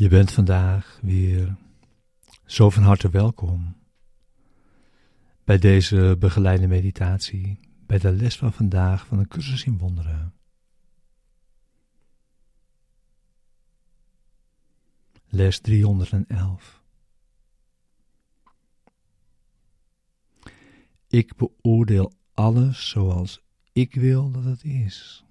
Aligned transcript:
Je 0.00 0.08
bent 0.08 0.32
vandaag 0.32 0.98
weer 1.02 1.56
zo 2.44 2.70
van 2.70 2.82
harte 2.82 3.10
welkom 3.10 3.76
bij 5.44 5.58
deze 5.58 6.16
begeleide 6.18 6.66
meditatie, 6.66 7.60
bij 7.86 7.98
de 7.98 8.12
les 8.12 8.36
van 8.36 8.52
vandaag 8.52 9.06
van 9.06 9.18
een 9.18 9.28
cursus 9.28 9.64
in 9.64 9.78
wonderen. 9.78 10.34
Les 15.28 15.60
311. 15.60 16.82
Ik 21.06 21.36
beoordeel 21.36 22.12
alles 22.34 22.88
zoals 22.88 23.42
ik 23.72 23.94
wil 23.94 24.30
dat 24.30 24.44
het 24.44 24.64
is. 24.64 25.24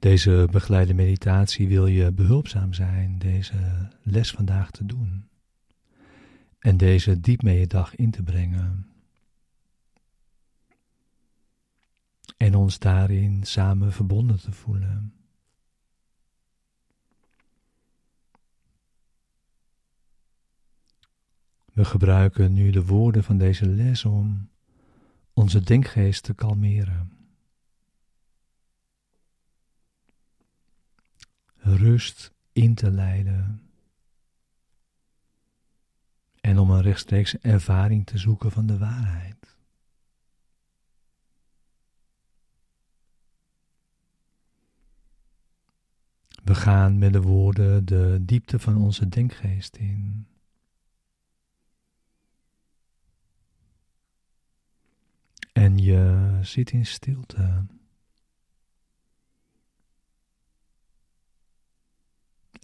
Deze 0.00 0.48
begeleide 0.50 0.94
meditatie 0.94 1.68
wil 1.68 1.86
je 1.86 2.12
behulpzaam 2.12 2.72
zijn 2.72 3.18
deze 3.18 3.88
les 4.02 4.30
vandaag 4.30 4.70
te 4.70 4.86
doen 4.86 5.28
en 6.58 6.76
deze 6.76 7.20
diep 7.20 7.42
mee 7.42 7.58
je 7.58 7.66
dag 7.66 7.94
in 7.96 8.10
te 8.10 8.22
brengen. 8.22 8.86
En 12.36 12.54
ons 12.54 12.78
daarin 12.78 13.44
samen 13.44 13.92
verbonden 13.92 14.40
te 14.40 14.52
voelen. 14.52 15.14
We 21.72 21.84
gebruiken 21.84 22.52
nu 22.52 22.70
de 22.70 22.84
woorden 22.84 23.24
van 23.24 23.38
deze 23.38 23.66
les 23.66 24.04
om 24.04 24.48
onze 25.32 25.60
denkgeest 25.60 26.22
te 26.22 26.34
kalmeren. 26.34 27.19
Rust 31.76 32.32
in 32.52 32.74
te 32.74 32.90
leiden. 32.90 33.70
En 36.40 36.58
om 36.58 36.70
een 36.70 36.82
rechtstreeks 36.82 37.38
ervaring 37.38 38.06
te 38.06 38.18
zoeken 38.18 38.50
van 38.50 38.66
de 38.66 38.78
waarheid. 38.78 39.56
We 46.44 46.54
gaan 46.54 46.98
met 46.98 47.12
de 47.12 47.20
woorden 47.20 47.84
de 47.84 48.18
diepte 48.20 48.58
van 48.58 48.76
onze 48.76 49.08
denkgeest 49.08 49.76
in. 49.76 50.26
En 55.52 55.78
je 55.78 56.38
zit 56.42 56.70
in 56.70 56.86
stilte. 56.86 57.66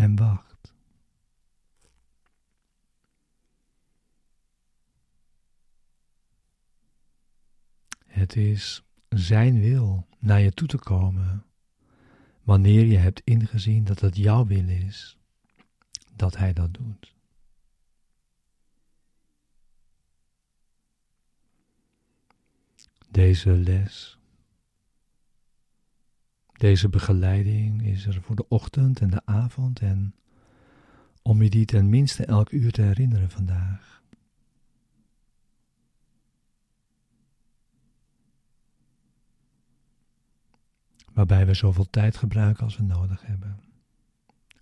En 0.00 0.16
wacht. 0.16 0.72
Het 8.06 8.36
is 8.36 8.82
Zijn 9.08 9.60
wil 9.60 10.06
naar 10.18 10.40
je 10.40 10.52
toe 10.52 10.68
te 10.68 10.78
komen, 10.78 11.44
wanneer 12.42 12.84
je 12.84 12.96
hebt 12.96 13.20
ingezien 13.24 13.84
dat 13.84 14.00
het 14.00 14.16
jouw 14.16 14.46
wil 14.46 14.68
is, 14.68 15.18
dat 16.14 16.36
Hij 16.36 16.52
dat 16.52 16.74
doet. 16.74 17.14
Deze 23.10 23.50
les 23.50 24.19
deze 26.60 26.88
begeleiding 26.88 27.82
is 27.86 28.06
er 28.06 28.22
voor 28.22 28.36
de 28.36 28.48
ochtend 28.48 29.00
en 29.00 29.10
de 29.10 29.26
avond 29.26 29.80
en 29.80 30.14
om 31.22 31.42
je 31.42 31.50
die 31.50 31.64
ten 31.64 31.88
minste 31.88 32.24
elk 32.24 32.50
uur 32.50 32.72
te 32.72 32.82
herinneren 32.82 33.30
vandaag. 33.30 34.02
Waarbij 41.12 41.46
we 41.46 41.54
zoveel 41.54 41.90
tijd 41.90 42.16
gebruiken 42.16 42.64
als 42.64 42.76
we 42.76 42.82
nodig 42.82 43.26
hebben 43.26 43.60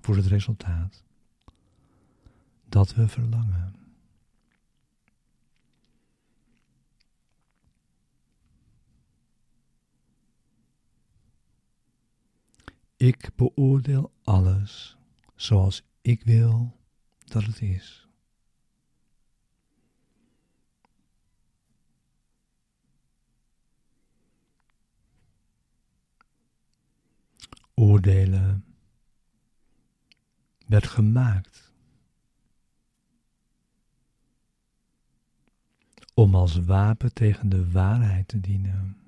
voor 0.00 0.16
het 0.16 0.26
resultaat 0.26 1.04
dat 2.68 2.94
we 2.94 3.08
verlangen. 3.08 3.87
Ik 12.98 13.30
beoordeel 13.36 14.12
alles 14.24 14.96
zoals 15.34 15.82
ik 16.00 16.22
wil 16.22 16.76
dat 17.24 17.44
het 17.44 17.60
is. 17.60 18.08
Oordelen 27.74 28.64
werd 30.66 30.86
gemaakt 30.86 31.72
om 36.14 36.34
als 36.34 36.56
wapen 36.56 37.12
tegen 37.12 37.48
de 37.48 37.70
waarheid 37.70 38.28
te 38.28 38.40
dienen. 38.40 39.07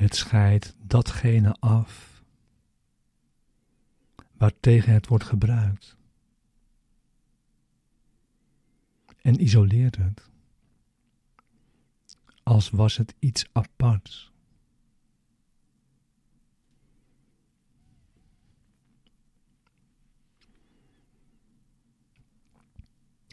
Het 0.00 0.14
scheidt 0.14 0.74
datgene 0.82 1.56
af 1.58 2.22
waartegen 4.32 4.92
het 4.92 5.06
wordt 5.06 5.24
gebruikt 5.24 5.96
en 9.22 9.42
isoleert 9.42 9.96
het 9.96 10.30
als 12.42 12.70
was 12.70 12.96
het 12.96 13.14
iets 13.18 13.44
aparts. 13.52 14.32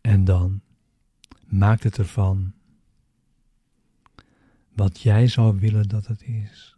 En 0.00 0.24
dan 0.24 0.60
maakt 1.46 1.82
het 1.82 1.98
ervan 1.98 2.57
wat 4.78 5.00
jij 5.00 5.26
zou 5.28 5.58
willen 5.58 5.88
dat 5.88 6.06
het 6.06 6.22
is. 6.22 6.76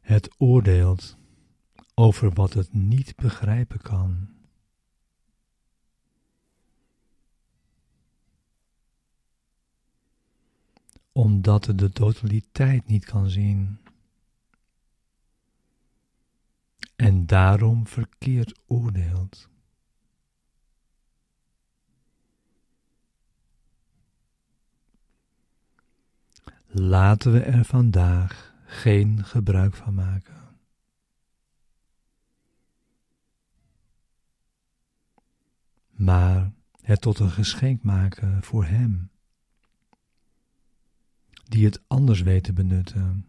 Het 0.00 0.34
oordeelt 0.38 1.16
over 1.94 2.32
wat 2.32 2.52
het 2.52 2.72
niet 2.72 3.16
begrijpen 3.16 3.80
kan. 3.82 4.35
Omdat 11.16 11.66
het 11.66 11.78
de 11.78 11.90
totaliteit 11.90 12.86
niet 12.86 13.04
kan 13.04 13.30
zien. 13.30 13.78
En 16.96 17.26
daarom 17.26 17.86
verkeerd 17.86 18.60
oordeelt. 18.66 19.48
Laten 26.66 27.32
we 27.32 27.40
er 27.40 27.64
vandaag 27.64 28.54
geen 28.64 29.24
gebruik 29.24 29.74
van 29.74 29.94
maken. 29.94 30.58
Maar 35.90 36.52
het 36.80 37.00
tot 37.00 37.18
een 37.18 37.30
geschenk 37.30 37.82
maken 37.82 38.42
voor 38.42 38.64
Hem 38.64 39.10
die 41.48 41.64
het 41.64 41.82
anders 41.86 42.20
weet 42.20 42.44
te 42.44 42.52
benutten. 42.52 43.26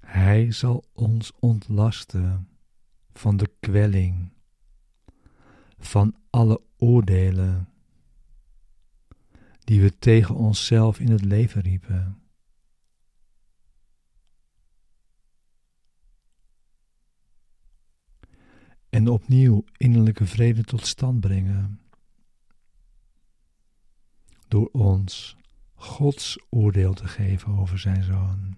Hij 0.00 0.52
zal 0.52 0.84
ons 0.92 1.32
ontlasten 1.38 2.48
van 3.12 3.36
de 3.36 3.50
kwelling 3.60 4.32
van 5.78 6.14
alle 6.30 6.60
oordelen 6.76 7.68
die 9.64 9.80
we 9.82 9.98
tegen 9.98 10.34
onszelf 10.34 10.98
in 10.98 11.10
het 11.10 11.24
leven 11.24 11.60
riepen. 11.60 12.23
En 18.94 19.08
opnieuw 19.08 19.64
innerlijke 19.76 20.26
vrede 20.26 20.64
tot 20.64 20.86
stand 20.86 21.20
brengen. 21.20 21.80
Door 24.48 24.68
ons 24.72 25.36
Gods 25.74 26.38
oordeel 26.50 26.92
te 26.92 27.06
geven 27.06 27.58
over 27.58 27.78
zijn 27.78 28.02
zoon. 28.02 28.56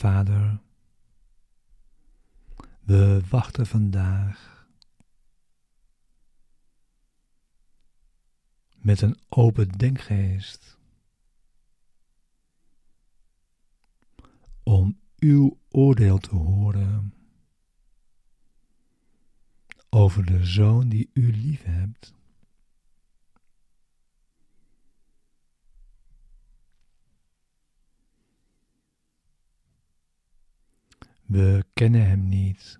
Vader, 0.00 0.60
we 2.80 3.22
wachten 3.28 3.66
vandaag 3.66 4.66
met 8.76 9.00
een 9.00 9.18
open 9.28 9.68
denkgeest 9.68 10.78
om 14.62 15.00
uw 15.18 15.58
oordeel 15.68 16.18
te 16.18 16.34
horen 16.34 17.14
over 19.90 20.24
de 20.24 20.44
zoon 20.44 20.88
die 20.88 21.10
u 21.12 21.32
lief 21.32 21.62
hebt. 21.62 22.14
We 31.30 31.64
kennen 31.72 32.06
Hem 32.06 32.28
niet. 32.28 32.78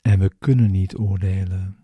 En 0.00 0.18
we 0.18 0.32
kunnen 0.38 0.70
niet 0.70 0.96
oordelen. 0.96 1.76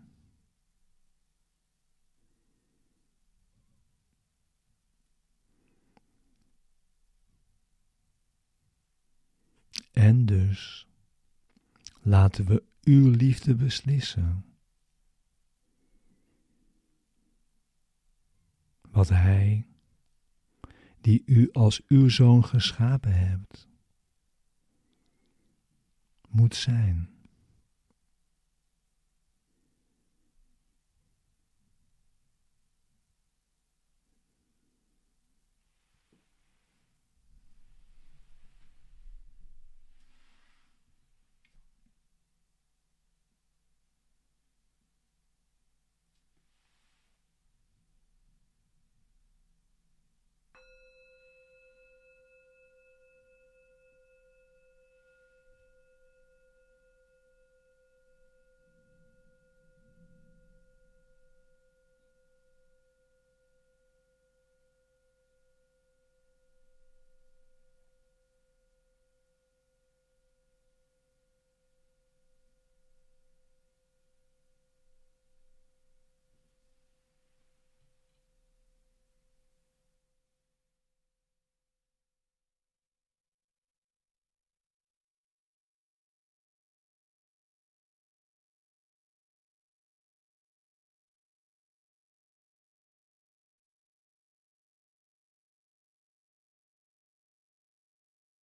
En 9.93 10.27
dus 10.27 10.87
laten 12.01 12.45
we 12.45 12.63
uw 12.83 13.11
liefde 13.11 13.55
beslissen. 13.55 14.45
Wat 18.81 19.09
Hij 19.09 19.67
die 21.05 21.23
u 21.27 21.49
als 21.53 21.83
uw 21.89 22.09
zoon 22.09 22.45
geschapen 22.45 23.13
hebt, 23.13 23.69
moet 26.29 26.55
zijn. 26.55 27.14